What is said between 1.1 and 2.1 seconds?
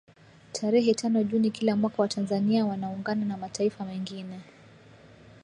Juni kila mwaka